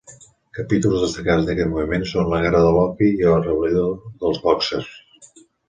Capítols 0.59 1.03
destacats 1.05 1.45
d'aquest 1.49 1.69
moviment 1.73 2.07
són 2.13 2.33
la 2.33 2.41
Guerra 2.45 2.63
de 2.69 2.73
l'opi 2.79 3.13
i 3.21 3.21
la 3.29 3.37
rebel·lió 3.45 3.87
dels 4.25 4.43
bòxers. 4.51 4.93